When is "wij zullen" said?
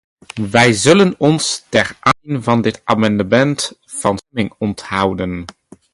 0.51-1.15